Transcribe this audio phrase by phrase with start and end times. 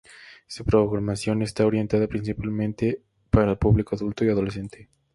[0.47, 4.89] Su programación está orientada principalmente para el público adulto y adolescente.